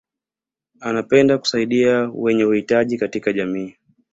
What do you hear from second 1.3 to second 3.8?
kusaidia wenye uhitaji katika jamii